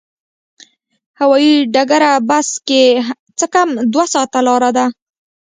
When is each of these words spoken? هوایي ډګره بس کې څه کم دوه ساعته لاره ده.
هوایي 1.19 1.55
ډګره 1.73 2.11
بس 2.29 2.49
کې 2.67 2.83
څه 3.37 3.45
کم 3.53 3.69
دوه 3.93 4.05
ساعته 4.13 4.39
لاره 4.47 4.69
ده. 4.77 4.85